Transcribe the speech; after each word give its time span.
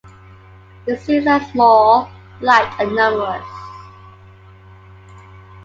The 0.87 0.97
seeds 0.97 1.27
are 1.27 1.43
small, 1.51 2.09
light, 2.41 2.73
and 2.79 2.89
numerous. 2.95 3.45